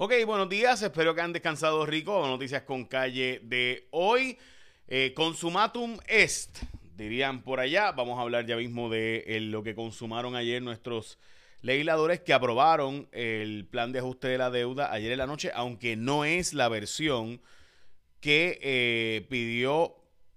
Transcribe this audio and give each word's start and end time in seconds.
Ok, 0.00 0.12
buenos 0.26 0.48
días, 0.48 0.80
espero 0.80 1.12
que 1.12 1.22
han 1.22 1.32
descansado 1.32 1.84
rico. 1.84 2.24
Noticias 2.24 2.62
con 2.62 2.84
calle 2.84 3.40
de 3.42 3.88
hoy. 3.90 4.38
Eh, 4.86 5.12
consumatum 5.12 5.98
est, 6.06 6.62
dirían 6.94 7.42
por 7.42 7.58
allá. 7.58 7.90
Vamos 7.90 8.16
a 8.16 8.22
hablar 8.22 8.46
ya 8.46 8.54
mismo 8.54 8.88
de 8.88 9.24
eh, 9.26 9.40
lo 9.40 9.64
que 9.64 9.74
consumaron 9.74 10.36
ayer 10.36 10.62
nuestros 10.62 11.18
legisladores 11.62 12.20
que 12.20 12.32
aprobaron 12.32 13.08
el 13.10 13.66
plan 13.66 13.90
de 13.90 13.98
ajuste 13.98 14.28
de 14.28 14.38
la 14.38 14.50
deuda 14.50 14.92
ayer 14.92 15.10
en 15.10 15.18
la 15.18 15.26
noche, 15.26 15.50
aunque 15.52 15.96
no 15.96 16.24
es 16.24 16.54
la 16.54 16.68
versión 16.68 17.40
que 18.20 18.60
eh, 18.62 19.26
pidió, 19.28 19.96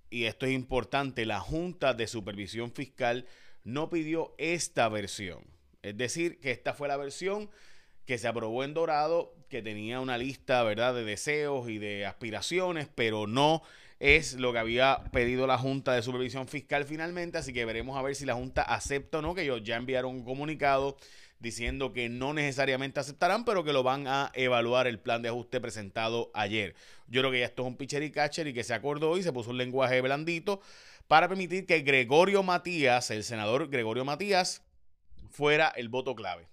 y 0.10 0.24
esto 0.24 0.48
es 0.48 0.54
importante, 0.54 1.24
la 1.28 1.40
Junta 1.40 1.94
de 1.94 2.08
Supervisión 2.08 2.72
Fiscal 2.72 3.28
no 3.64 3.92
pidió 3.92 4.34
esta 4.40 4.90
versión. 4.90 5.44
Es 5.84 5.96
decir, 5.96 6.40
que 6.40 6.50
esta 6.50 6.74
fue 6.74 6.88
la 6.88 6.98
versión 6.98 7.52
que 8.12 8.18
se 8.18 8.28
aprobó 8.28 8.66
en 8.66 8.74
Dorado, 8.74 9.34
que 9.48 9.62
tenía 9.62 10.02
una 10.02 10.18
lista, 10.18 10.64
¿verdad?, 10.64 10.94
de 10.94 11.06
deseos 11.06 11.70
y 11.70 11.78
de 11.78 12.06
aspiraciones, 12.06 12.90
pero 12.94 13.26
no 13.26 13.62
es 14.00 14.34
lo 14.34 14.52
que 14.52 14.60
había 14.60 15.06
pedido 15.14 15.48
la 15.48 15.58
Junta 15.58 15.94
de 15.94 16.02
Supervisión 16.02 16.46
Fiscal 16.50 16.84
finalmente, 16.84 17.38
así 17.38 17.54
que 17.54 17.64
veremos 17.64 17.98
a 17.98 18.02
ver 18.02 18.16
si 18.16 18.26
la 18.26 18.34
Junta 18.34 18.64
acepta 18.64 19.20
o 19.20 19.22
no, 19.22 19.34
que 19.34 19.44
ellos 19.44 19.64
ya 19.64 19.78
enviaron 19.78 20.14
un 20.14 20.26
comunicado 20.26 20.98
diciendo 21.40 21.94
que 21.94 22.10
no 22.10 22.34
necesariamente 22.34 23.00
aceptarán, 23.00 23.46
pero 23.46 23.64
que 23.64 23.72
lo 23.72 23.82
van 23.82 24.06
a 24.10 24.30
evaluar 24.34 24.88
el 24.88 25.00
plan 25.00 25.22
de 25.22 25.30
ajuste 25.30 25.62
presentado 25.62 26.32
ayer. 26.34 26.76
Yo 27.08 27.22
creo 27.22 27.32
que 27.32 27.40
ya 27.40 27.46
esto 27.46 27.62
es 27.62 27.70
un 27.70 27.78
pitcher 27.78 28.04
y 28.04 28.12
catcher 28.12 28.46
y 28.46 28.54
que 28.54 28.66
se 28.66 28.74
acordó 28.74 29.18
y 29.18 29.24
se 29.24 29.32
puso 29.32 29.52
un 29.52 29.58
lenguaje 29.58 30.02
blandito 30.02 30.60
para 31.08 31.30
permitir 31.30 31.66
que 31.66 31.80
Gregorio 31.80 32.44
Matías, 32.44 33.10
el 33.10 33.24
senador 33.24 33.70
Gregorio 33.70 34.04
Matías, 34.04 34.64
fuera 35.30 35.70
el 35.70 35.88
voto 35.88 36.14
clave. 36.14 36.52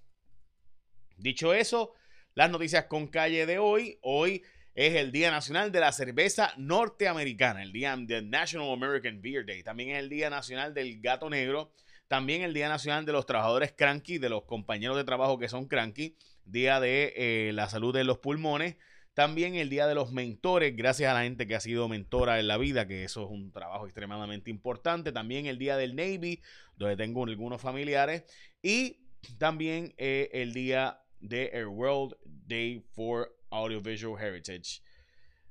Dicho 1.18 1.52
eso, 1.52 1.94
las 2.34 2.48
noticias 2.48 2.84
con 2.84 3.08
calle 3.08 3.44
de 3.44 3.58
hoy. 3.58 3.98
Hoy 4.02 4.44
es 4.72 4.94
el 4.94 5.10
Día 5.10 5.32
Nacional 5.32 5.72
de 5.72 5.80
la 5.80 5.90
Cerveza 5.90 6.52
Norteamericana, 6.56 7.64
el 7.64 7.72
Día 7.72 7.96
del 7.96 8.30
National 8.30 8.70
American 8.70 9.20
Beer 9.20 9.44
Day. 9.44 9.64
También 9.64 9.90
es 9.90 9.98
el 9.98 10.08
Día 10.08 10.30
Nacional 10.30 10.74
del 10.74 11.00
Gato 11.00 11.28
Negro. 11.28 11.72
También 12.06 12.42
el 12.42 12.54
Día 12.54 12.68
Nacional 12.68 13.04
de 13.04 13.10
los 13.10 13.26
Trabajadores 13.26 13.74
Cranky, 13.76 14.18
de 14.18 14.28
los 14.28 14.44
compañeros 14.44 14.96
de 14.96 15.02
trabajo 15.02 15.40
que 15.40 15.48
son 15.48 15.66
cranky. 15.66 16.16
Día 16.44 16.78
de 16.78 17.12
eh, 17.16 17.52
la 17.52 17.68
Salud 17.68 17.92
de 17.92 18.04
los 18.04 18.18
Pulmones. 18.18 18.76
También 19.12 19.56
el 19.56 19.68
Día 19.68 19.88
de 19.88 19.96
los 19.96 20.12
Mentores, 20.12 20.76
gracias 20.76 21.10
a 21.10 21.14
la 21.14 21.24
gente 21.24 21.48
que 21.48 21.56
ha 21.56 21.60
sido 21.60 21.88
mentora 21.88 22.38
en 22.38 22.46
la 22.46 22.56
vida, 22.56 22.86
que 22.86 23.02
eso 23.02 23.24
es 23.24 23.30
un 23.30 23.50
trabajo 23.50 23.86
extremadamente 23.86 24.48
importante. 24.48 25.10
También 25.10 25.46
el 25.46 25.58
Día 25.58 25.76
del 25.76 25.96
Navy, 25.96 26.40
donde 26.76 26.96
tengo 26.96 27.24
algunos 27.24 27.60
familiares. 27.60 28.22
Y 28.62 29.00
también 29.38 29.92
eh, 29.98 30.30
el 30.32 30.54
Día 30.54 31.00
de 31.20 31.46
el 31.52 31.66
World 31.66 32.16
Day 32.24 32.82
for 32.92 33.34
Audiovisual 33.50 34.20
Heritage. 34.20 34.82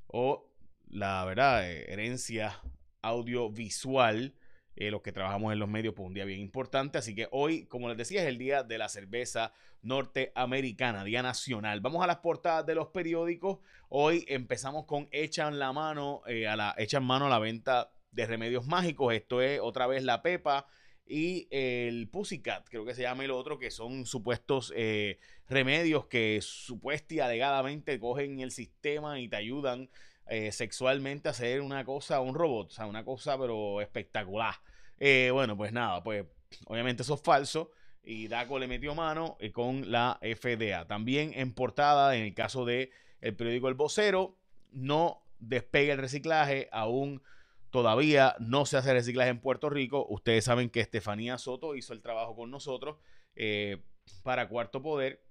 O 0.08 0.50
la 0.90 1.26
verdad 1.26 1.70
eh, 1.70 1.92
herencia 1.92 2.62
audiovisual 3.02 4.34
eh, 4.80 4.92
los 4.92 5.02
que 5.02 5.12
trabajamos 5.12 5.52
en 5.54 5.60
los 5.60 5.68
medios 5.68 5.96
pues, 5.96 6.06
un 6.06 6.14
día 6.14 6.26
bien 6.26 6.40
importante. 6.40 7.00
Así 7.00 7.16
que 7.16 7.28
hoy 7.32 7.66
como 7.66 7.90
les 7.90 7.98
decía 7.98 8.22
es 8.22 8.28
el 8.28 8.38
día 8.38 8.64
de 8.64 8.78
la 8.78 8.90
cerveza 8.90 9.52
norteamericana 9.82 11.04
día 11.04 11.24
nacional. 11.24 11.82
Vamos 11.82 12.04
a 12.04 12.08
las 12.08 12.18
portadas 12.18 12.66
de 12.66 12.76
los 12.76 12.90
periódicos. 12.90 13.60
Hoy 13.90 14.24
empezamos 14.28 14.86
con 14.86 15.08
echan 15.12 15.58
la 15.58 15.74
mano 15.74 16.22
eh, 16.28 16.48
a 16.48 16.56
la 16.56 16.76
echan 16.78 17.04
mano 17.04 17.26
a 17.26 17.30
la 17.30 17.40
venta 17.40 17.92
de 18.12 18.26
remedios 18.28 18.68
mágicos. 18.68 19.14
Esto 19.14 19.42
es 19.42 19.60
otra 19.60 19.88
vez 19.88 20.04
la 20.04 20.22
pepa 20.22 20.68
y 21.08 21.48
el 21.52 22.10
Pussycat, 22.10 22.68
creo 22.70 22.86
que 22.86 22.94
se 22.94 23.04
llama 23.04 23.24
el 23.24 23.32
otro, 23.32 23.58
que 23.58 23.72
son 23.72 24.06
supuestos 24.06 24.74
eh, 24.76 25.20
remedios 25.48 26.08
que 26.08 26.40
supuestamente 26.42 27.16
y 27.16 27.20
alegadamente 27.20 28.00
cogen 28.00 28.40
el 28.40 28.52
sistema 28.52 29.20
y 29.20 29.30
te 29.30 29.38
ayudan 29.38 29.90
eh, 30.28 30.52
sexualmente 30.52 31.30
a 31.30 31.32
hacer 31.32 31.62
una 31.62 31.86
cosa, 31.86 32.20
un 32.20 32.36
robot, 32.36 32.68
o 32.68 32.74
sea, 32.74 32.86
una 32.86 33.06
cosa 33.06 33.38
pero 33.38 33.82
espectacular. 33.82 34.56
Eh, 35.00 35.30
bueno, 35.32 35.56
pues 35.56 35.72
nada, 35.72 36.04
pues 36.04 36.26
obviamente 36.66 37.04
eso 37.04 37.14
es 37.14 37.22
falso 37.22 37.72
y 38.04 38.28
Daco 38.28 38.60
le 38.60 38.68
metió 38.68 38.94
mano 38.96 39.38
con 39.54 39.92
la 39.92 40.20
FDA. 40.22 40.88
También 40.88 41.32
en 41.36 41.54
portada, 41.54 42.16
en 42.16 42.24
el 42.24 42.34
caso 42.34 42.66
de 42.66 42.92
el 43.22 43.36
periódico 43.36 43.70
El 43.70 43.76
Vocero, 43.76 44.38
no 44.72 45.24
despega 45.40 45.94
el 45.94 46.00
reciclaje 46.00 46.68
aún 46.72 47.22
Todavía 47.70 48.36
no 48.40 48.66
se 48.66 48.78
hace 48.78 48.94
reciclaje 48.94 49.30
en 49.30 49.40
Puerto 49.40 49.70
Rico. 49.70 50.06
Ustedes 50.10 50.46
saben 50.46 50.70
que 50.70 50.80
Estefanía 50.80 51.38
Soto 51.38 51.76
hizo 51.76 51.94
el 51.94 52.02
trabajo 52.02 52.36
con 52.36 52.50
nosotros 52.50 52.98
eh, 53.36 53.82
para 54.24 54.48
Cuarto 54.48 54.82
Poder 54.82 55.22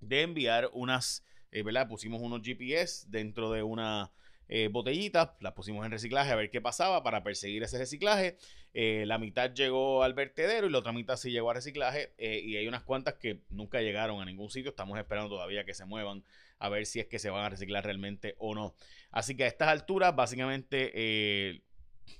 de 0.00 0.22
enviar 0.22 0.70
unas, 0.72 1.24
eh, 1.50 1.62
¿verdad? 1.62 1.88
Pusimos 1.88 2.22
unos 2.22 2.42
GPS 2.42 3.06
dentro 3.08 3.50
de 3.50 3.64
una 3.64 4.12
eh, 4.48 4.68
botellita, 4.70 5.36
las 5.40 5.52
pusimos 5.52 5.84
en 5.84 5.90
reciclaje 5.90 6.30
a 6.30 6.36
ver 6.36 6.50
qué 6.50 6.60
pasaba 6.60 7.02
para 7.02 7.22
perseguir 7.22 7.62
ese 7.62 7.78
reciclaje. 7.78 8.36
la 8.72 9.18
mitad 9.18 9.52
llegó 9.52 10.04
al 10.04 10.14
vertedero 10.14 10.68
y 10.68 10.70
la 10.70 10.78
otra 10.78 10.92
mitad 10.92 11.16
sí 11.16 11.32
llegó 11.32 11.50
a 11.50 11.54
reciclaje 11.54 12.12
y 12.18 12.56
hay 12.56 12.66
unas 12.68 12.84
cuantas 12.84 13.14
que 13.14 13.42
nunca 13.50 13.80
llegaron 13.80 14.20
a 14.22 14.24
ningún 14.24 14.50
sitio. 14.50 14.70
Estamos 14.70 14.98
esperando 14.98 15.28
todavía 15.28 15.64
que 15.64 15.74
se 15.74 15.84
muevan 15.84 16.22
a 16.60 16.68
ver 16.68 16.86
si 16.86 17.00
es 17.00 17.06
que 17.06 17.18
se 17.18 17.30
van 17.30 17.44
a 17.44 17.48
reciclar 17.48 17.84
realmente 17.84 18.36
o 18.38 18.54
no. 18.54 18.76
Así 19.10 19.36
que 19.36 19.44
a 19.44 19.46
estas 19.48 19.68
alturas, 19.68 20.14
básicamente, 20.14 20.92
eh, 20.94 21.62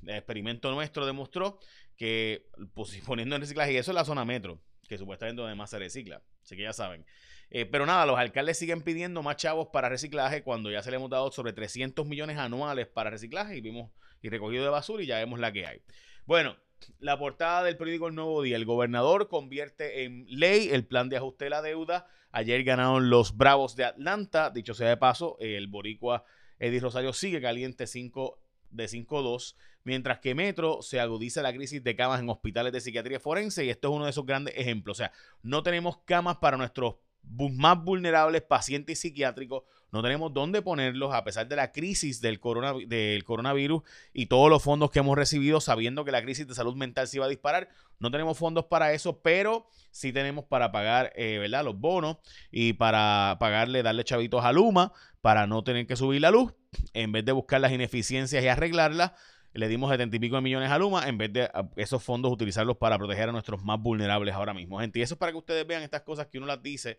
el 0.03 0.09
experimento 0.09 0.71
nuestro 0.73 1.07
demostró 1.07 1.61
que 1.95 2.49
poniendo 3.07 3.37
en 3.37 3.43
reciclaje, 3.43 3.73
y 3.73 3.77
eso 3.77 3.93
es 3.93 3.95
la 3.95 4.05
zona 4.05 4.25
metro, 4.25 4.61
que 4.89 4.99
supuestamente 4.99 5.41
donde 5.41 5.55
más 5.55 5.71
se 5.71 5.79
recicla, 5.79 6.23
así 6.43 6.57
que 6.57 6.63
ya 6.63 6.73
saben. 6.73 7.05
Eh, 7.51 7.67
pero 7.67 7.85
nada, 7.85 8.07
los 8.07 8.19
alcaldes 8.19 8.59
siguen 8.59 8.83
pidiendo 8.83 9.23
más 9.23 9.37
chavos 9.37 9.69
para 9.73 9.89
reciclaje 9.89 10.43
cuando 10.43 10.71
ya 10.71 10.83
se 10.83 10.91
le 10.91 10.97
hemos 10.97 11.11
dado 11.11 11.31
sobre 11.33 11.53
300 11.53 12.07
millones 12.07 12.39
anuales 12.39 12.87
para 12.87 13.11
reciclaje 13.11 13.57
y 13.57 13.61
vimos 13.61 13.91
y 14.23 14.29
recogido 14.29 14.65
de 14.65 14.71
basura 14.71 15.03
y 15.03 15.07
ya 15.07 15.19
vemos 15.19 15.39
la 15.39 15.53
que 15.53 15.67
hay. 15.67 15.83
Bueno, 16.27 16.57
la 16.99 17.19
portada 17.19 17.63
del 17.63 17.77
periódico 17.77 18.09
El 18.09 18.15
Nuevo 18.15 18.43
Día. 18.43 18.57
El 18.57 18.65
gobernador 18.65 19.29
convierte 19.29 20.05
en 20.05 20.27
ley 20.29 20.69
el 20.71 20.87
plan 20.87 21.09
de 21.09 21.17
ajuste 21.17 21.45
de 21.45 21.51
la 21.51 21.63
deuda. 21.63 22.07
Ayer 22.33 22.63
ganaron 22.65 23.11
los 23.11 23.37
Bravos 23.37 23.77
de 23.77 23.85
Atlanta. 23.85 24.51
Dicho 24.51 24.75
sea 24.75 24.89
de 24.89 24.97
paso, 24.97 25.37
el 25.41 25.67
boricua 25.67 26.25
Eddie 26.59 26.81
Rosario 26.81 27.13
sigue 27.13 27.41
caliente 27.41 27.87
5 27.87 28.39
de 28.71 28.85
5-2, 28.85 29.57
mientras 29.85 30.21
que 30.21 30.35
Metro 30.35 30.83
se 30.83 31.01
agudiza 31.01 31.43
la 31.43 31.53
crisis 31.53 31.83
de 31.83 31.97
camas 31.97 32.21
en 32.21 32.29
hospitales 32.29 32.73
de 32.73 32.81
psiquiatría 32.81 33.19
forense 33.19 33.65
y 33.65 33.71
esto 33.71 33.89
es 33.89 33.95
uno 33.95 34.05
de 34.05 34.11
esos 34.11 34.27
grandes 34.27 34.55
ejemplos. 34.57 34.99
O 34.99 34.99
sea, 34.99 35.13
no 35.43 35.63
tenemos 35.63 35.99
camas 36.05 36.37
para 36.37 36.57
nuestros 36.57 36.97
más 37.23 37.83
vulnerables, 37.83 38.43
pacientes 38.43 39.01
psiquiátricos, 39.01 39.65
no 39.93 40.03
tenemos 40.03 40.33
dónde 40.33 40.63
ponerlos 40.63 41.13
a 41.15 41.25
pesar 41.25 41.49
de 41.49 41.57
la 41.57 41.73
crisis 41.73 42.21
del, 42.21 42.41
del 42.87 43.25
coronavirus 43.25 43.83
y 44.13 44.27
todos 44.27 44.49
los 44.49 44.63
fondos 44.63 44.91
que 44.91 45.01
hemos 45.01 45.17
recibido 45.17 45.61
sabiendo 45.61 46.05
que 46.05 46.13
la 46.13 46.23
crisis 46.23 46.47
de 46.47 46.55
salud 46.55 46.77
mental 46.77 47.09
se 47.09 47.17
iba 47.17 47.27
a 47.27 47.29
disparar. 47.29 47.69
No 47.99 48.11
tenemos 48.11 48.39
fondos 48.39 48.67
para 48.67 48.93
eso, 48.93 49.21
pero 49.21 49.67
sí 49.91 50.13
tenemos 50.13 50.45
para 50.45 50.73
pagar 50.73 51.13
eh, 51.17 51.39
¿verdad? 51.39 51.65
los 51.65 51.79
bonos 51.79 52.19
y 52.51 52.75
para 52.75 53.37
pagarle, 53.41 53.83
darle 53.83 54.05
chavitos 54.05 54.45
a 54.45 54.53
Luma 54.53 54.93
para 55.21 55.47
no 55.47 55.65
tener 55.65 55.87
que 55.87 55.97
subir 55.97 56.21
la 56.21 56.31
luz. 56.31 56.55
En 56.95 57.13
vez 57.13 57.25
de 57.25 57.33
buscar 57.33 57.61
las 57.61 57.73
ineficiencias 57.73 58.43
y 58.45 58.49
arreglarlas, 58.49 59.13
le 59.53 59.67
dimos 59.69 59.91
70 59.91 60.17
y 60.17 60.21
pico 60.21 60.37
de 60.37 60.43
millones 60.43 60.71
a 60.71 60.79
Luma 60.79 61.09
en 61.09 61.19
vez 61.19 61.33
de 61.33 61.51
esos 61.77 62.03
fondos 62.03 62.33
utilizarlos 62.33 62.77
para 62.77 62.97
proteger 62.97 63.29
a 63.29 63.33
nuestros 63.33 63.63
más 63.65 63.81
vulnerables 63.81 64.35
ahora 64.35 64.55
mismo, 64.55 64.79
gente. 64.79 65.01
Y 65.01 65.03
eso 65.03 65.15
es 65.15 65.19
para 65.19 65.33
que 65.33 65.39
ustedes 65.39 65.67
vean 65.67 65.83
estas 65.83 66.03
cosas 66.03 66.29
que 66.29 66.39
uno 66.39 66.47
las 66.47 66.63
dice. 66.63 66.99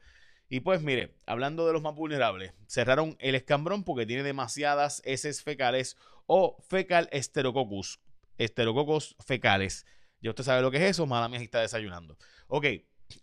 Y 0.54 0.60
pues 0.60 0.82
mire, 0.82 1.16
hablando 1.26 1.66
de 1.66 1.72
los 1.72 1.82
más 1.82 1.96
vulnerables, 1.96 2.52
cerraron 2.68 3.16
el 3.20 3.36
escambrón 3.36 3.86
porque 3.86 4.06
tiene 4.06 4.22
demasiadas 4.22 5.02
heces 5.06 5.42
fecales 5.42 5.96
o 6.26 6.58
fecal 6.68 7.08
esterococus, 7.14 8.02
esterococos 8.38 9.16
fecales. 9.26 9.86
Ya 10.20 10.32
usted 10.32 10.44
sabe 10.44 10.62
lo 10.62 10.70
que 10.70 10.76
es 10.76 10.84
eso, 10.84 11.06
mala 11.06 11.30
mía 11.30 11.40
está 11.40 11.62
desayunando. 11.62 12.18
Ok, 12.48 12.66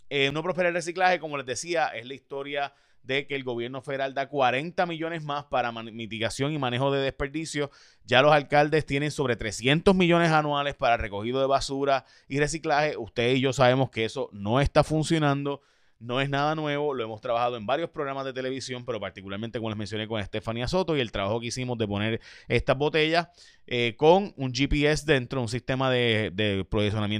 eh, 0.08 0.32
no 0.32 0.42
prospera 0.42 0.68
el 0.68 0.74
reciclaje, 0.74 1.20
como 1.20 1.36
les 1.36 1.44
decía, 1.44 1.88
es 1.88 2.06
la 2.06 2.14
historia 2.14 2.72
de 3.02 3.26
que 3.26 3.34
el 3.34 3.44
gobierno 3.44 3.82
federal 3.82 4.14
da 4.14 4.30
40 4.30 4.86
millones 4.86 5.22
más 5.22 5.44
para 5.44 5.70
mitigación 5.70 6.54
y 6.54 6.58
manejo 6.58 6.90
de 6.90 7.02
desperdicio. 7.02 7.70
Ya 8.06 8.22
los 8.22 8.32
alcaldes 8.32 8.86
tienen 8.86 9.10
sobre 9.10 9.36
300 9.36 9.94
millones 9.94 10.30
anuales 10.30 10.76
para 10.76 10.96
recogido 10.96 11.40
de 11.40 11.46
basura 11.46 12.06
y 12.26 12.38
reciclaje. 12.38 12.96
Usted 12.96 13.34
y 13.34 13.40
yo 13.42 13.52
sabemos 13.52 13.90
que 13.90 14.06
eso 14.06 14.30
no 14.32 14.62
está 14.62 14.82
funcionando. 14.82 15.60
No 16.00 16.20
es 16.20 16.30
nada 16.30 16.54
nuevo, 16.54 16.94
lo 16.94 17.02
hemos 17.02 17.20
trabajado 17.20 17.56
en 17.56 17.66
varios 17.66 17.90
programas 17.90 18.24
de 18.24 18.32
televisión, 18.32 18.84
pero 18.84 19.00
particularmente, 19.00 19.58
como 19.58 19.70
les 19.70 19.78
mencioné, 19.78 20.06
con 20.06 20.20
Estefanía 20.20 20.68
Soto 20.68 20.96
y 20.96 21.00
el 21.00 21.10
trabajo 21.10 21.40
que 21.40 21.46
hicimos 21.46 21.76
de 21.76 21.88
poner 21.88 22.20
estas 22.46 22.78
botellas 22.78 23.28
eh, 23.66 23.96
con 23.96 24.32
un 24.36 24.54
GPS 24.54 25.04
dentro, 25.04 25.40
un 25.40 25.48
sistema 25.48 25.90
de, 25.90 26.30
de 26.32 26.64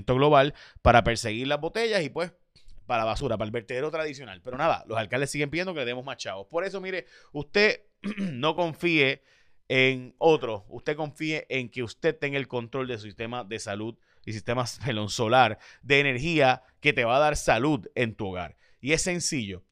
global 0.07 0.55
para 0.81 1.03
perseguir 1.03 1.49
las 1.49 1.61
botellas 1.61 2.05
y 2.05 2.09
pues 2.09 2.33
para 2.87 3.05
basura, 3.05 3.37
para 3.37 3.47
el 3.47 3.53
vertedero 3.53 3.91
tradicional. 3.91 4.41
Pero 4.43 4.57
nada, 4.57 4.85
los 4.87 4.97
alcaldes 4.97 5.31
siguen 5.31 5.51
pidiendo 5.51 5.75
que 5.75 5.81
le 5.81 5.87
demos 5.87 6.05
más 6.05 6.17
chavos. 6.17 6.47
Por 6.47 6.65
eso, 6.65 6.81
mire, 6.81 7.07
usted 7.33 7.83
no 8.17 8.55
confíe 8.55 9.23
en 9.69 10.15
otro, 10.19 10.65
usted 10.69 10.97
confíe 10.97 11.47
en 11.51 11.69
que 11.69 11.83
usted 11.83 12.17
tenga 12.17 12.39
el 12.39 12.49
control 12.49 12.89
de 12.89 12.97
su 12.97 13.05
sistema 13.05 13.45
de 13.45 13.59
salud 13.59 13.97
y 14.25 14.33
sistema 14.33 14.67
solar 15.09 15.59
de 15.83 16.01
energía 16.01 16.63
que 16.81 16.93
te 16.93 17.05
va 17.05 17.17
a 17.17 17.21
dar 17.21 17.37
salud 17.37 17.87
en 17.95 18.15
tu 18.15 18.29
hogar. 18.29 18.57
Y 18.81 18.93
es 18.93 19.03
sencillo. 19.03 19.65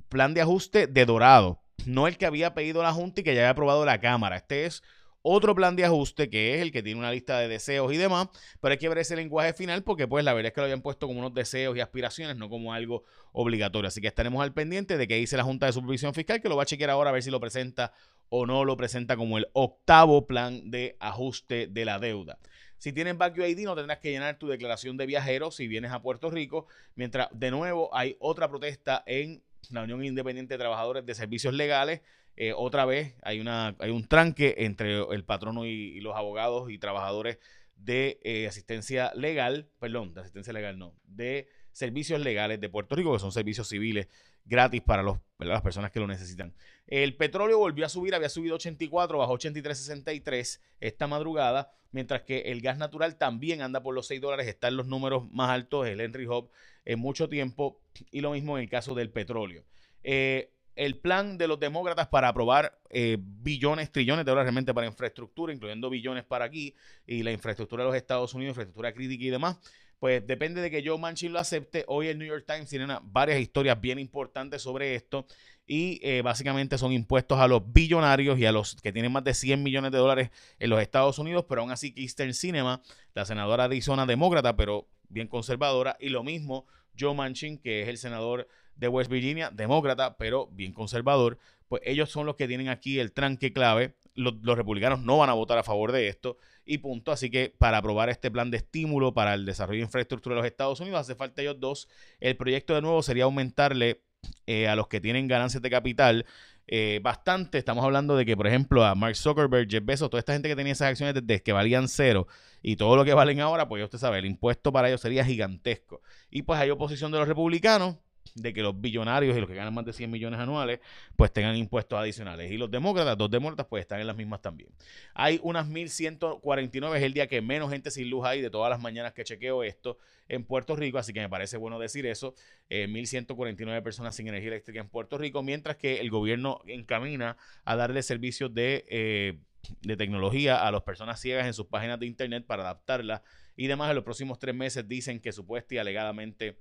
plan 0.09 0.33
de 0.33 0.41
ajuste 0.41 0.87
de 0.87 1.05
Dorado, 1.05 1.61
no 1.85 2.07
el 2.07 2.17
que 2.17 2.25
había 2.25 2.53
pedido 2.53 2.83
la 2.83 2.93
Junta 2.93 3.21
y 3.21 3.23
que 3.23 3.33
ya 3.33 3.41
había 3.41 3.51
aprobado 3.51 3.85
la 3.85 3.99
Cámara. 3.99 4.37
Este 4.37 4.65
es 4.65 4.83
otro 5.29 5.53
plan 5.53 5.75
de 5.75 5.83
ajuste 5.83 6.29
que 6.29 6.55
es 6.55 6.61
el 6.61 6.71
que 6.71 6.81
tiene 6.81 6.99
una 6.99 7.11
lista 7.11 7.37
de 7.39 7.49
deseos 7.49 7.91
y 7.91 7.97
demás, 7.97 8.29
pero 8.61 8.71
hay 8.71 8.77
que 8.77 8.87
ver 8.87 8.99
ese 8.99 9.15
lenguaje 9.17 9.51
final 9.53 9.83
porque 9.83 10.07
pues 10.07 10.23
la 10.23 10.33
verdad 10.33 10.47
es 10.47 10.53
que 10.53 10.61
lo 10.61 10.65
habían 10.65 10.81
puesto 10.81 11.05
como 11.05 11.19
unos 11.19 11.33
deseos 11.33 11.75
y 11.75 11.81
aspiraciones, 11.81 12.37
no 12.37 12.49
como 12.49 12.73
algo 12.73 13.03
obligatorio. 13.33 13.89
Así 13.89 13.99
que 13.99 14.07
estaremos 14.07 14.41
al 14.41 14.53
pendiente 14.53 14.97
de 14.97 15.05
que 15.05 15.15
dice 15.15 15.35
la 15.35 15.43
Junta 15.43 15.65
de 15.65 15.73
Supervisión 15.73 16.13
Fiscal, 16.13 16.41
que 16.41 16.47
lo 16.47 16.55
va 16.55 16.63
a 16.63 16.65
chequear 16.65 16.89
ahora 16.91 17.09
a 17.09 17.13
ver 17.13 17.23
si 17.23 17.29
lo 17.29 17.41
presenta 17.41 17.91
o 18.29 18.45
no 18.45 18.63
lo 18.63 18.77
presenta 18.77 19.17
como 19.17 19.37
el 19.37 19.47
octavo 19.51 20.25
plan 20.27 20.71
de 20.71 20.95
ajuste 20.99 21.67
de 21.67 21.85
la 21.85 21.99
deuda. 21.99 22.39
Si 22.77 22.93
tienes 22.93 23.17
Back 23.17 23.37
ID 23.37 23.65
no 23.65 23.75
tendrás 23.75 23.99
que 23.99 24.11
llenar 24.11 24.39
tu 24.39 24.47
declaración 24.47 24.95
de 24.95 25.07
viajero 25.07 25.51
si 25.51 25.67
vienes 25.67 25.91
a 25.91 26.01
Puerto 26.01 26.29
Rico, 26.29 26.67
mientras 26.95 27.27
de 27.33 27.51
nuevo 27.51 27.93
hay 27.93 28.15
otra 28.19 28.47
protesta 28.47 29.03
en 29.05 29.43
la 29.71 29.83
Unión 29.83 30.05
Independiente 30.05 30.53
de 30.53 30.59
Trabajadores 30.59 31.05
de 31.05 31.15
Servicios 31.15 31.53
Legales 31.53 32.01
eh, 32.37 32.53
otra 32.55 32.85
vez 32.85 33.15
hay, 33.23 33.39
una, 33.39 33.75
hay 33.79 33.89
un 33.89 34.07
tranque 34.07 34.53
entre 34.59 35.01
el 35.01 35.25
patrono 35.25 35.65
y, 35.65 35.99
los 36.01 36.15
abogados 36.15 36.69
y 36.69 36.77
trabajadores 36.77 37.39
de 37.75 38.19
eh, 38.23 38.47
asistencia 38.47 39.11
legal, 39.15 39.69
perdón, 39.79 40.13
de 40.13 40.21
asistencia 40.21 40.53
legal 40.53 40.77
no, 40.77 40.95
de 41.03 41.47
servicios 41.71 42.19
legales 42.21 42.61
de 42.61 42.69
Puerto 42.69 42.95
Rico, 42.95 43.11
que 43.11 43.19
son 43.19 43.31
servicios 43.31 43.67
civiles 43.67 44.07
gratis 44.45 44.81
para 44.81 45.01
los, 45.01 45.17
las 45.39 45.63
personas 45.63 45.91
que 45.91 45.99
lo 45.99 46.05
necesitan. 46.05 46.53
El 46.85 47.15
petróleo 47.15 47.57
volvió 47.57 47.87
a 47.87 47.89
subir, 47.89 48.13
había 48.13 48.29
subido 48.29 48.55
84, 48.55 49.17
bajó 49.17 49.33
83.63 49.33 50.61
esta 50.79 51.07
madrugada, 51.07 51.71
mientras 51.91 52.21
que 52.21 52.51
el 52.51 52.61
gas 52.61 52.77
natural 52.77 53.17
también 53.17 53.63
anda 53.63 53.81
por 53.81 53.95
los 53.95 54.05
6 54.07 54.21
dólares, 54.21 54.47
está 54.47 54.67
en 54.67 54.77
los 54.77 54.85
números 54.85 55.29
más 55.31 55.49
altos, 55.49 55.87
el 55.87 56.01
Henry 56.01 56.27
Hub, 56.27 56.51
en 56.85 56.99
mucho 56.99 57.29
tiempo, 57.29 57.81
y 58.11 58.21
lo 58.21 58.31
mismo 58.31 58.57
en 58.57 58.63
el 58.63 58.69
caso 58.69 58.93
del 58.93 59.09
petróleo. 59.09 59.65
Eh, 60.03 60.51
el 60.77 60.97
plan 60.97 61.37
de 61.37 61.47
los 61.47 61.59
demócratas 61.59 62.07
para 62.07 62.29
aprobar 62.29 62.79
eh, 62.89 63.17
billones, 63.19 63.91
trillones 63.91 64.25
de 64.25 64.31
dólares 64.31 64.45
realmente 64.45 64.73
para 64.73 64.87
infraestructura, 64.87 65.51
incluyendo 65.51 65.89
billones 65.89 66.23
para 66.23 66.45
aquí 66.45 66.75
y 67.05 67.23
la 67.23 67.31
infraestructura 67.31 67.83
de 67.83 67.89
los 67.89 67.97
Estados 67.97 68.33
Unidos, 68.33 68.51
infraestructura 68.51 68.93
crítica 68.93 69.23
y 69.25 69.29
demás, 69.29 69.57
pues 69.99 70.25
depende 70.25 70.61
de 70.61 70.69
que 70.69 70.87
Joe 70.87 70.99
Manchin 70.99 71.33
lo 71.33 71.39
acepte. 71.39 71.83
Hoy 71.87 72.07
el 72.07 72.19
New 72.19 72.27
York 72.27 72.45
Times 72.47 72.69
tiene 72.69 72.85
varias 73.01 73.39
historias 73.39 73.81
bien 73.81 73.97
importantes 73.97 74.61
sobre 74.61 74.93
esto 74.93 75.25
y 75.65 75.99
eh, 76.03 76.21
básicamente 76.21 76.77
son 76.77 76.91
impuestos 76.91 77.39
a 77.39 77.47
los 77.47 77.73
billonarios 77.73 78.37
y 78.37 78.45
a 78.45 78.51
los 78.51 78.75
que 78.75 78.93
tienen 78.93 79.11
más 79.11 79.23
de 79.23 79.33
100 79.33 79.63
millones 79.63 79.91
de 79.91 79.97
dólares 79.97 80.29
en 80.59 80.69
los 80.69 80.79
Estados 80.79 81.17
Unidos, 81.17 81.45
pero 81.49 81.61
aún 81.61 81.71
así 81.71 81.93
Eastern 81.97 82.33
Cinema, 82.33 82.81
la 83.15 83.25
senadora 83.25 83.63
de 83.63 83.75
Arizona 83.75 84.05
demócrata, 84.05 84.55
pero 84.55 84.87
bien 85.09 85.27
conservadora, 85.27 85.97
y 85.99 86.09
lo 86.09 86.23
mismo 86.23 86.67
Joe 86.97 87.15
Manchin, 87.15 87.57
que 87.57 87.81
es 87.81 87.87
el 87.89 87.97
senador 87.97 88.47
de 88.77 88.87
West 88.87 89.09
Virginia, 89.09 89.49
demócrata, 89.51 90.17
pero 90.17 90.47
bien 90.47 90.73
conservador, 90.73 91.37
pues 91.67 91.81
ellos 91.85 92.09
son 92.09 92.25
los 92.25 92.35
que 92.35 92.47
tienen 92.47 92.69
aquí 92.69 92.99
el 92.99 93.11
tranque 93.11 93.51
clave. 93.51 93.95
Los, 94.13 94.33
republicanos 94.43 95.01
no 95.01 95.17
van 95.17 95.29
a 95.29 95.33
votar 95.33 95.57
a 95.57 95.63
favor 95.63 95.91
de 95.91 96.07
esto 96.07 96.37
y 96.65 96.79
punto. 96.79 97.11
Así 97.11 97.29
que 97.29 97.53
para 97.57 97.77
aprobar 97.77 98.09
este 98.09 98.31
plan 98.31 98.49
de 98.51 98.57
estímulo 98.57 99.13
para 99.13 99.33
el 99.33 99.45
desarrollo 99.45 99.79
de 99.79 99.85
infraestructura 99.85 100.35
de 100.35 100.41
los 100.41 100.47
Estados 100.47 100.79
Unidos 100.79 101.01
hace 101.01 101.15
falta 101.15 101.41
ellos 101.41 101.59
dos. 101.59 101.87
El 102.19 102.37
proyecto 102.37 102.73
de 102.73 102.81
nuevo 102.81 103.03
sería 103.03 103.25
aumentarle 103.25 104.01
eh, 104.45 104.67
a 104.67 104.75
los 104.75 104.87
que 104.87 105.01
tienen 105.01 105.27
ganancias 105.27 105.61
de 105.61 105.69
capital 105.69 106.25
eh, 106.67 106.99
bastante. 107.03 107.57
Estamos 107.57 107.83
hablando 107.83 108.15
de 108.15 108.25
que, 108.25 108.35
por 108.35 108.47
ejemplo, 108.47 108.83
a 108.83 108.95
Mark 108.95 109.15
Zuckerberg, 109.15 109.69
Jeff 109.69 109.85
Bezos, 109.85 110.09
toda 110.09 110.19
esta 110.19 110.33
gente 110.33 110.49
que 110.49 110.55
tenía 110.55 110.73
esas 110.73 110.89
acciones 110.89 111.15
desde 111.15 111.41
que 111.41 111.53
valían 111.53 111.87
cero 111.87 112.27
y 112.61 112.75
todo 112.75 112.95
lo 112.95 113.05
que 113.05 113.13
valen 113.13 113.39
ahora, 113.39 113.67
pues 113.69 113.83
usted 113.83 113.97
sabe, 113.97 114.19
el 114.19 114.25
impuesto 114.25 114.71
para 114.71 114.89
ellos 114.89 115.01
sería 115.01 115.23
gigantesco. 115.23 116.01
Y 116.29 116.41
pues 116.41 116.59
hay 116.59 116.69
oposición 116.69 117.11
de 117.11 117.19
los 117.19 117.27
republicanos 117.27 117.97
de 118.35 118.53
que 118.53 118.61
los 118.61 118.79
billonarios 118.79 119.35
y 119.35 119.39
los 119.39 119.49
que 119.49 119.55
ganan 119.55 119.73
más 119.73 119.85
de 119.85 119.93
100 119.93 120.09
millones 120.09 120.39
anuales 120.39 120.79
pues 121.15 121.31
tengan 121.31 121.55
impuestos 121.55 121.99
adicionales. 121.99 122.51
Y 122.51 122.57
los 122.57 122.69
demócratas, 122.69 123.17
dos 123.17 123.29
demócratas, 123.29 123.67
pues 123.67 123.81
están 123.81 123.99
en 123.99 124.07
las 124.07 124.15
mismas 124.15 124.41
también. 124.41 124.69
Hay 125.13 125.39
unas 125.43 125.67
1.149, 125.67 126.95
es 126.95 127.03
el 127.03 127.13
día 127.13 127.27
que 127.27 127.41
menos 127.41 127.69
gente 127.69 127.91
sin 127.91 128.09
luz 128.09 128.25
hay 128.25 128.41
de 128.41 128.49
todas 128.49 128.69
las 128.69 128.81
mañanas 128.81 129.13
que 129.13 129.23
chequeo 129.23 129.63
esto 129.63 129.97
en 130.27 130.43
Puerto 130.43 130.75
Rico, 130.75 130.97
así 130.97 131.13
que 131.13 131.19
me 131.19 131.29
parece 131.29 131.57
bueno 131.57 131.79
decir 131.79 132.05
eso. 132.05 132.33
1.149 132.69 133.77
eh, 133.77 133.81
personas 133.81 134.15
sin 134.15 134.27
energía 134.27 134.49
eléctrica 134.49 134.79
en 134.79 134.89
Puerto 134.89 135.17
Rico, 135.17 135.43
mientras 135.43 135.77
que 135.77 135.99
el 135.99 136.09
gobierno 136.09 136.61
encamina 136.67 137.37
a 137.65 137.75
darle 137.75 138.03
servicios 138.03 138.53
de... 138.53 138.85
Eh, 138.89 139.39
de 139.81 139.97
tecnología 139.97 140.65
a 140.65 140.71
las 140.71 140.83
personas 140.83 141.19
ciegas 141.19 141.45
en 141.45 141.53
sus 141.53 141.65
páginas 141.65 141.99
de 141.99 142.05
internet 142.05 142.45
para 142.45 142.63
adaptarlas 142.63 143.21
y 143.55 143.67
demás 143.67 143.89
en 143.89 143.95
los 143.95 144.03
próximos 144.03 144.39
tres 144.39 144.55
meses 144.55 144.87
dicen 144.87 145.19
que 145.19 145.31
supuestamente 145.31 145.75
y 145.75 145.77
alegadamente 145.79 146.57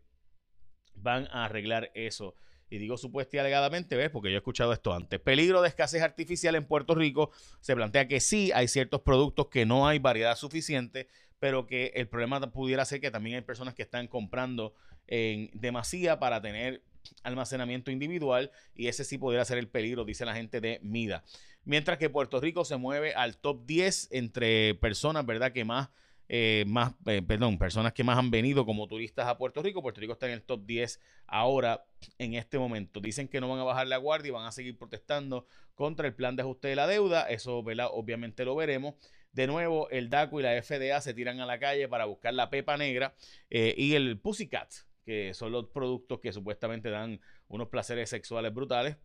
van 0.96 1.28
a 1.30 1.44
arreglar 1.44 1.90
eso. 1.94 2.34
Y 2.68 2.78
digo 2.78 2.96
supuesta 2.96 3.36
y 3.36 3.40
alegadamente, 3.40 3.94
¿ves? 3.96 4.10
Porque 4.10 4.28
yo 4.28 4.34
he 4.34 4.38
escuchado 4.38 4.72
esto 4.72 4.92
antes. 4.92 5.20
Peligro 5.20 5.62
de 5.62 5.68
escasez 5.68 6.02
artificial 6.02 6.56
en 6.56 6.66
Puerto 6.66 6.94
Rico. 6.94 7.30
Se 7.60 7.76
plantea 7.76 8.08
que 8.08 8.18
sí, 8.18 8.50
hay 8.54 8.66
ciertos 8.66 9.02
productos 9.02 9.46
que 9.48 9.64
no 9.66 9.86
hay 9.86 10.00
variedad 10.00 10.36
suficiente, 10.36 11.06
pero 11.38 11.66
que 11.66 11.92
el 11.94 12.08
problema 12.08 12.40
pudiera 12.52 12.84
ser 12.84 13.00
que 13.00 13.10
también 13.10 13.36
hay 13.36 13.42
personas 13.42 13.74
que 13.74 13.82
están 13.82 14.08
comprando 14.08 14.74
en 15.06 15.50
demasía 15.54 16.18
para 16.18 16.42
tener 16.42 16.82
almacenamiento 17.22 17.92
individual 17.92 18.50
y 18.74 18.88
ese 18.88 19.04
sí 19.04 19.16
pudiera 19.16 19.44
ser 19.44 19.58
el 19.58 19.68
peligro, 19.68 20.04
dice 20.04 20.24
la 20.24 20.34
gente 20.34 20.60
de 20.60 20.80
Mida. 20.82 21.22
Mientras 21.64 21.98
que 21.98 22.10
Puerto 22.10 22.40
Rico 22.40 22.64
se 22.64 22.76
mueve 22.76 23.14
al 23.14 23.36
top 23.36 23.64
10 23.66 24.08
entre 24.12 24.74
personas, 24.74 25.24
¿verdad? 25.26 25.52
Que 25.52 25.64
más 25.64 25.90
eh, 26.28 26.64
más, 26.66 26.92
eh, 27.06 27.22
perdón, 27.22 27.58
personas 27.58 27.92
que 27.92 28.02
más 28.02 28.18
han 28.18 28.30
venido 28.30 28.66
como 28.66 28.88
turistas 28.88 29.26
a 29.26 29.38
Puerto 29.38 29.62
Rico. 29.62 29.82
Puerto 29.82 30.00
Rico 30.00 30.12
está 30.12 30.26
en 30.26 30.32
el 30.32 30.42
top 30.42 30.64
10 30.66 31.00
ahora, 31.26 31.86
en 32.18 32.34
este 32.34 32.58
momento. 32.58 33.00
Dicen 33.00 33.28
que 33.28 33.40
no 33.40 33.48
van 33.48 33.60
a 33.60 33.64
bajar 33.64 33.86
la 33.86 33.96
guardia 33.96 34.28
y 34.28 34.32
van 34.32 34.46
a 34.46 34.52
seguir 34.52 34.76
protestando 34.76 35.46
contra 35.74 36.06
el 36.06 36.14
plan 36.14 36.34
de 36.36 36.42
ajuste 36.42 36.68
de 36.68 36.76
la 36.76 36.86
deuda. 36.86 37.28
Eso, 37.28 37.62
¿verdad? 37.62 37.88
Obviamente 37.92 38.44
lo 38.44 38.56
veremos. 38.56 38.94
De 39.32 39.46
nuevo, 39.46 39.88
el 39.90 40.08
DACO 40.08 40.40
y 40.40 40.42
la 40.42 40.62
FDA 40.62 41.00
se 41.00 41.14
tiran 41.14 41.40
a 41.40 41.46
la 41.46 41.58
calle 41.58 41.88
para 41.88 42.06
buscar 42.06 42.34
la 42.34 42.50
pepa 42.50 42.76
negra 42.76 43.14
eh, 43.50 43.74
y 43.76 43.94
el 43.94 44.18
Pussycat, 44.18 44.72
que 45.04 45.34
son 45.34 45.52
los 45.52 45.66
productos 45.66 46.20
que 46.20 46.32
supuestamente 46.32 46.90
dan 46.90 47.20
unos 47.48 47.68
placeres 47.68 48.10
sexuales 48.10 48.52
brutales 48.52 48.96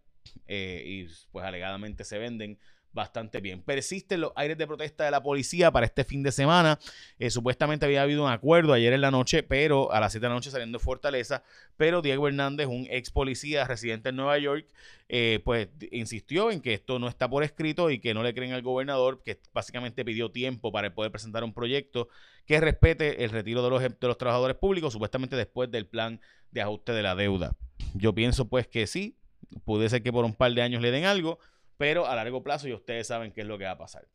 y 0.47 1.07
pues 1.31 1.43
alegadamente 1.43 2.03
se 2.03 2.19
venden 2.19 2.59
bastante 2.93 3.39
bien. 3.39 3.61
Persisten 3.61 4.21
los 4.21 4.31
aires 4.35 4.57
de 4.57 4.67
protesta 4.67 5.05
de 5.05 5.11
la 5.11 5.23
policía 5.23 5.71
para 5.71 5.85
este 5.85 6.03
fin 6.03 6.23
de 6.23 6.31
semana. 6.31 6.79
Eh, 7.19 7.29
supuestamente 7.29 7.85
había 7.85 8.01
habido 8.01 8.23
un 8.23 8.31
acuerdo 8.31 8.73
ayer 8.73 8.93
en 8.93 9.01
la 9.01 9.11
noche, 9.11 9.43
pero 9.43 9.91
a 9.91 9.99
las 9.99 10.11
7 10.11 10.25
de 10.25 10.29
la 10.29 10.35
noche 10.35 10.51
saliendo 10.51 10.77
de 10.77 10.83
Fortaleza, 10.83 11.43
pero 11.77 12.01
Diego 12.01 12.27
Hernández, 12.27 12.67
un 12.67 12.87
ex 12.89 13.11
policía 13.11 13.65
residente 13.65 14.09
en 14.09 14.15
Nueva 14.15 14.37
York, 14.37 14.67
eh, 15.09 15.41
pues 15.43 15.69
insistió 15.91 16.51
en 16.51 16.61
que 16.61 16.73
esto 16.73 16.99
no 16.99 17.07
está 17.07 17.29
por 17.29 17.43
escrito 17.43 17.89
y 17.89 17.99
que 17.99 18.13
no 18.13 18.23
le 18.23 18.33
creen 18.33 18.53
al 18.53 18.61
gobernador, 18.61 19.21
que 19.23 19.39
básicamente 19.53 20.05
pidió 20.05 20.31
tiempo 20.31 20.71
para 20.71 20.93
poder 20.93 21.11
presentar 21.11 21.43
un 21.43 21.53
proyecto 21.53 22.09
que 22.45 22.59
respete 22.59 23.23
el 23.23 23.29
retiro 23.29 23.63
de 23.63 23.69
los, 23.69 23.81
de 23.81 24.07
los 24.07 24.17
trabajadores 24.17 24.57
públicos, 24.57 24.93
supuestamente 24.93 25.35
después 25.35 25.69
del 25.71 25.85
plan 25.85 26.19
de 26.51 26.61
ajuste 26.61 26.91
de 26.91 27.03
la 27.03 27.15
deuda. 27.15 27.55
Yo 27.93 28.13
pienso 28.13 28.47
pues 28.47 28.67
que 28.67 28.87
sí, 28.87 29.17
puede 29.65 29.89
ser 29.89 30.03
que 30.03 30.11
por 30.11 30.25
un 30.25 30.33
par 30.33 30.53
de 30.53 30.61
años 30.61 30.81
le 30.81 30.91
den 30.91 31.05
algo, 31.05 31.39
pero 31.81 32.05
a 32.05 32.13
largo 32.13 32.43
plazo 32.43 32.67
ya 32.67 32.75
ustedes 32.75 33.07
saben 33.07 33.31
qué 33.31 33.41
es 33.41 33.47
lo 33.47 33.57
que 33.57 33.63
va 33.63 33.71
a 33.71 33.77
pasar. 33.79 34.07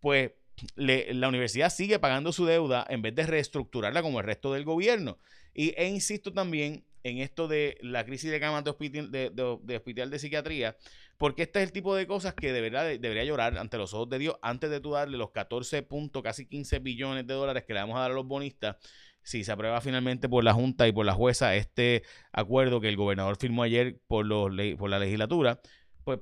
pues 0.00 0.32
la 0.74 1.28
universidad 1.28 1.70
sigue 1.70 1.98
pagando 1.98 2.32
su 2.32 2.44
deuda 2.44 2.86
en 2.88 3.02
vez 3.02 3.14
de 3.14 3.26
reestructurarla 3.26 4.02
como 4.02 4.20
el 4.20 4.26
resto 4.26 4.52
del 4.52 4.64
gobierno. 4.64 5.18
Y, 5.54 5.74
e 5.76 5.88
insisto 5.88 6.32
también 6.32 6.84
en 7.02 7.18
esto 7.18 7.48
de 7.48 7.78
la 7.80 8.04
crisis 8.04 8.30
de 8.30 8.40
camas 8.40 8.64
de, 8.64 9.76
hospital 9.76 10.10
de 10.10 10.18
psiquiatría, 10.18 10.76
porque 11.20 11.42
este 11.42 11.58
es 11.58 11.66
el 11.66 11.72
tipo 11.72 11.94
de 11.94 12.06
cosas 12.06 12.32
que 12.32 12.50
de 12.50 12.62
verdad 12.62 12.86
debería 12.98 13.24
llorar 13.24 13.58
ante 13.58 13.76
los 13.76 13.92
ojos 13.92 14.08
de 14.08 14.18
Dios 14.18 14.36
antes 14.40 14.70
de 14.70 14.80
tú 14.80 14.92
darle 14.92 15.18
los 15.18 15.32
14 15.32 15.82
puntos, 15.82 16.22
casi 16.22 16.46
15 16.46 16.78
billones 16.78 17.26
de 17.26 17.34
dólares 17.34 17.64
que 17.66 17.74
le 17.74 17.80
vamos 17.80 17.98
a 17.98 18.00
dar 18.00 18.12
a 18.12 18.14
los 18.14 18.26
bonistas. 18.26 18.76
Si 19.22 19.44
se 19.44 19.52
aprueba 19.52 19.82
finalmente 19.82 20.30
por 20.30 20.42
la 20.44 20.54
Junta 20.54 20.88
y 20.88 20.92
por 20.92 21.04
la 21.04 21.12
jueza 21.12 21.54
este 21.56 22.04
acuerdo 22.32 22.80
que 22.80 22.88
el 22.88 22.96
gobernador 22.96 23.36
firmó 23.36 23.64
ayer 23.64 24.00
por, 24.06 24.24
los, 24.24 24.50
por 24.78 24.88
la 24.88 24.98
legislatura, 24.98 25.60
pues 26.04 26.20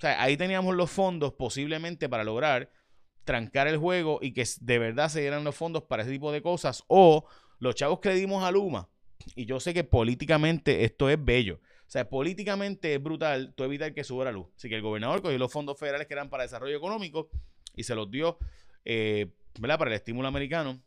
ahí 0.00 0.38
teníamos 0.38 0.76
los 0.76 0.90
fondos 0.90 1.34
posiblemente 1.34 2.08
para 2.08 2.24
lograr 2.24 2.70
trancar 3.24 3.68
el 3.68 3.76
juego 3.76 4.18
y 4.22 4.32
que 4.32 4.48
de 4.62 4.78
verdad 4.78 5.10
se 5.10 5.20
dieran 5.20 5.44
los 5.44 5.54
fondos 5.54 5.82
para 5.82 6.04
ese 6.04 6.10
tipo 6.10 6.32
de 6.32 6.40
cosas 6.40 6.84
o 6.88 7.26
los 7.58 7.74
chavos 7.74 8.00
que 8.00 8.08
le 8.08 8.14
dimos 8.14 8.42
a 8.42 8.50
Luma 8.50 8.88
y 9.34 9.44
yo 9.44 9.60
sé 9.60 9.74
que 9.74 9.84
políticamente 9.84 10.84
esto 10.84 11.10
es 11.10 11.22
bello. 11.22 11.60
O 11.92 11.94
sea, 11.94 12.08
políticamente 12.08 12.94
es 12.94 13.02
brutal 13.02 13.52
tú 13.54 13.64
evitar 13.64 13.92
que 13.92 14.02
suba 14.02 14.24
la 14.24 14.32
luz. 14.32 14.46
Así 14.56 14.70
que 14.70 14.76
el 14.76 14.80
gobernador 14.80 15.20
cogió 15.20 15.36
los 15.36 15.52
fondos 15.52 15.78
federales 15.78 16.06
que 16.06 16.14
eran 16.14 16.30
para 16.30 16.44
desarrollo 16.44 16.74
económico 16.74 17.28
y 17.76 17.82
se 17.82 17.94
los 17.94 18.10
dio 18.10 18.38
eh, 18.86 19.30
¿verdad? 19.58 19.78
para 19.78 19.90
el 19.90 19.96
estímulo 19.96 20.26
americano, 20.26 20.82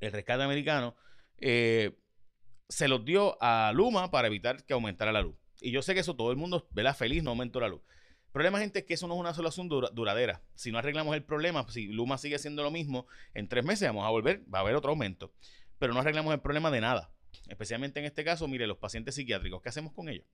el 0.00 0.10
rescate 0.10 0.42
americano. 0.42 0.96
Eh, 1.38 1.96
se 2.68 2.88
los 2.88 3.04
dio 3.04 3.40
a 3.40 3.70
Luma 3.72 4.10
para 4.10 4.26
evitar 4.26 4.64
que 4.64 4.72
aumentara 4.72 5.12
la 5.12 5.22
luz. 5.22 5.36
Y 5.60 5.70
yo 5.70 5.80
sé 5.80 5.94
que 5.94 6.00
eso 6.00 6.16
todo 6.16 6.32
el 6.32 6.38
mundo, 6.38 6.66
¿verdad? 6.72 6.96
Feliz, 6.96 7.22
no 7.22 7.30
aumentó 7.30 7.60
la 7.60 7.68
luz. 7.68 7.82
El 8.26 8.32
problema, 8.32 8.58
gente, 8.58 8.80
es 8.80 8.86
que 8.86 8.94
eso 8.94 9.06
no 9.06 9.14
es 9.14 9.20
una 9.20 9.32
solución 9.32 9.68
duradera. 9.68 10.42
Si 10.56 10.72
no 10.72 10.78
arreglamos 10.78 11.14
el 11.14 11.22
problema, 11.22 11.70
si 11.70 11.86
Luma 11.86 12.18
sigue 12.18 12.40
siendo 12.40 12.64
lo 12.64 12.72
mismo, 12.72 13.06
en 13.32 13.46
tres 13.46 13.64
meses 13.64 13.86
vamos 13.86 14.04
a 14.04 14.10
volver, 14.10 14.42
va 14.52 14.58
a 14.58 14.62
haber 14.62 14.74
otro 14.74 14.90
aumento. 14.90 15.32
Pero 15.78 15.94
no 15.94 16.00
arreglamos 16.00 16.34
el 16.34 16.40
problema 16.40 16.72
de 16.72 16.80
nada. 16.80 17.13
Especialmente 17.48 18.00
en 18.00 18.06
este 18.06 18.24
caso, 18.24 18.48
mire, 18.48 18.66
los 18.66 18.78
pacientes 18.78 19.14
psiquiátricos, 19.14 19.62
¿qué 19.62 19.68
hacemos 19.68 19.92
con 19.92 20.08
ellos? 20.08 20.26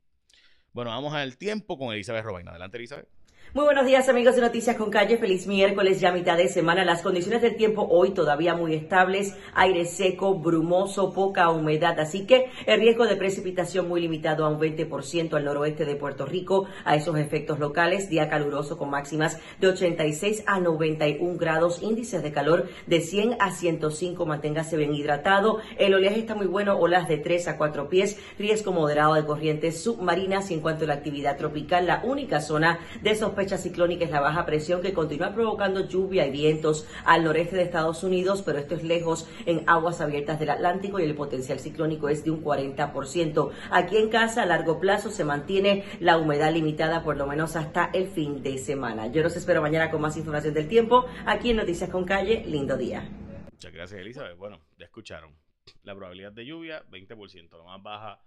Bueno, 0.72 0.90
vamos 0.90 1.14
al 1.14 1.36
tiempo 1.36 1.78
con 1.78 1.92
Elizabeth 1.92 2.24
Robaina. 2.24 2.50
Adelante, 2.50 2.76
Elizabeth. 2.76 3.08
Muy 3.52 3.64
buenos 3.64 3.84
días 3.84 4.08
amigos 4.08 4.36
de 4.36 4.42
Noticias 4.42 4.76
con 4.76 4.92
Calle, 4.92 5.16
feliz 5.16 5.48
miércoles, 5.48 5.98
ya 5.98 6.12
mitad 6.12 6.36
de 6.36 6.46
semana. 6.46 6.84
Las 6.84 7.02
condiciones 7.02 7.42
del 7.42 7.56
tiempo 7.56 7.84
hoy 7.90 8.10
todavía 8.10 8.54
muy 8.54 8.74
estables, 8.74 9.36
aire 9.54 9.86
seco, 9.86 10.36
brumoso, 10.36 11.12
poca 11.12 11.50
humedad, 11.50 11.98
así 11.98 12.26
que 12.26 12.46
el 12.66 12.78
riesgo 12.78 13.08
de 13.08 13.16
precipitación 13.16 13.88
muy 13.88 14.02
limitado 14.02 14.44
a 14.44 14.50
un 14.50 14.60
20% 14.60 15.34
al 15.34 15.44
noroeste 15.44 15.84
de 15.84 15.96
Puerto 15.96 16.26
Rico, 16.26 16.68
a 16.84 16.94
esos 16.94 17.18
efectos 17.18 17.58
locales, 17.58 18.08
día 18.08 18.28
caluroso 18.28 18.78
con 18.78 18.88
máximas 18.88 19.40
de 19.58 19.66
86 19.66 20.44
a 20.46 20.60
91 20.60 21.36
grados, 21.36 21.82
índices 21.82 22.22
de 22.22 22.30
calor 22.30 22.68
de 22.86 23.00
100 23.00 23.38
a 23.40 23.50
105, 23.50 24.26
manténgase 24.26 24.76
bien 24.76 24.94
hidratado, 24.94 25.58
el 25.76 25.92
oleaje 25.92 26.20
está 26.20 26.36
muy 26.36 26.46
bueno, 26.46 26.78
olas 26.78 27.08
de 27.08 27.18
3 27.18 27.48
a 27.48 27.58
4 27.58 27.88
pies, 27.88 28.16
riesgo 28.38 28.70
moderado 28.70 29.14
de 29.14 29.24
corrientes 29.24 29.82
submarinas. 29.82 30.52
Y 30.52 30.54
en 30.54 30.60
cuanto 30.60 30.84
a 30.84 30.86
la 30.86 30.94
actividad 30.94 31.36
tropical, 31.36 31.88
la 31.88 32.02
única 32.04 32.40
zona 32.40 32.78
de 33.02 33.10
esos 33.10 33.29
fecha 33.32 33.58
ciclónica 33.58 34.04
es 34.04 34.10
la 34.10 34.20
baja 34.20 34.46
presión 34.46 34.80
que 34.82 34.92
continúa 34.92 35.34
provocando 35.34 35.86
lluvia 35.86 36.26
y 36.26 36.30
vientos 36.30 36.86
al 37.04 37.24
noreste 37.24 37.56
de 37.56 37.62
Estados 37.62 38.02
Unidos, 38.02 38.42
pero 38.42 38.58
esto 38.58 38.74
es 38.74 38.82
lejos 38.82 39.28
en 39.46 39.68
aguas 39.68 40.00
abiertas 40.00 40.38
del 40.38 40.50
Atlántico 40.50 40.98
y 40.98 41.04
el 41.04 41.14
potencial 41.14 41.58
ciclónico 41.58 42.08
es 42.08 42.24
de 42.24 42.30
un 42.30 42.42
40%. 42.42 43.50
Aquí 43.70 43.96
en 43.96 44.08
casa 44.08 44.42
a 44.42 44.46
largo 44.46 44.80
plazo 44.80 45.10
se 45.10 45.24
mantiene 45.24 45.84
la 46.00 46.18
humedad 46.18 46.52
limitada 46.52 47.02
por 47.02 47.16
lo 47.16 47.26
menos 47.26 47.56
hasta 47.56 47.90
el 47.92 48.08
fin 48.08 48.42
de 48.42 48.58
semana. 48.58 49.06
Yo 49.08 49.22
los 49.22 49.36
espero 49.36 49.62
mañana 49.62 49.90
con 49.90 50.00
más 50.00 50.16
información 50.16 50.54
del 50.54 50.68
tiempo 50.68 51.06
aquí 51.26 51.50
en 51.50 51.56
Noticias 51.56 51.90
con 51.90 52.04
Calle. 52.04 52.44
Lindo 52.46 52.76
día. 52.76 53.08
Muchas 53.52 53.72
gracias, 53.72 54.00
Elizabeth. 54.00 54.36
Bueno, 54.36 54.60
ya 54.78 54.86
escucharon. 54.86 55.34
La 55.82 55.94
probabilidad 55.94 56.32
de 56.32 56.46
lluvia, 56.46 56.84
20%, 56.90 57.50
lo 57.50 57.64
más 57.64 57.82
baja 57.82 58.22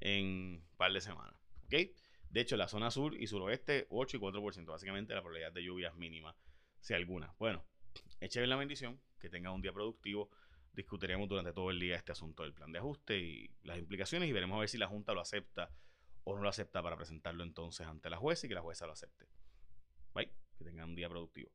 en 0.00 0.26
un 0.26 0.64
par 0.76 0.92
de 0.92 1.00
semanas. 1.00 1.34
¿Ok? 1.64 1.90
De 2.30 2.40
hecho, 2.40 2.56
la 2.56 2.68
zona 2.68 2.90
sur 2.90 3.14
y 3.14 3.26
suroeste, 3.26 3.86
8 3.90 4.16
y 4.16 4.20
4%. 4.20 4.66
Básicamente 4.66 5.14
la 5.14 5.20
probabilidad 5.20 5.52
de 5.52 5.62
lluvia 5.62 5.88
es 5.88 5.94
mínima, 5.94 6.36
si 6.80 6.94
alguna. 6.94 7.34
Bueno, 7.38 7.64
echen 8.20 8.48
la 8.48 8.56
bendición, 8.56 9.00
que 9.18 9.30
tengan 9.30 9.52
un 9.52 9.62
día 9.62 9.72
productivo. 9.72 10.30
Discutiremos 10.72 11.28
durante 11.28 11.52
todo 11.52 11.70
el 11.70 11.80
día 11.80 11.96
este 11.96 12.12
asunto 12.12 12.42
del 12.42 12.52
plan 12.52 12.70
de 12.70 12.78
ajuste 12.78 13.18
y 13.18 13.50
las 13.62 13.78
implicaciones 13.78 14.28
y 14.28 14.32
veremos 14.32 14.56
a 14.56 14.60
ver 14.60 14.68
si 14.68 14.78
la 14.78 14.86
Junta 14.86 15.12
lo 15.12 15.20
acepta 15.20 15.70
o 16.24 16.36
no 16.36 16.42
lo 16.42 16.48
acepta 16.48 16.82
para 16.82 16.96
presentarlo 16.96 17.42
entonces 17.42 17.86
ante 17.86 18.10
la 18.10 18.18
jueza 18.18 18.46
y 18.46 18.48
que 18.48 18.54
la 18.54 18.60
jueza 18.60 18.86
lo 18.86 18.92
acepte. 18.92 19.26
Bye, 20.14 20.30
que 20.56 20.64
tengan 20.64 20.90
un 20.90 20.94
día 20.94 21.08
productivo. 21.08 21.50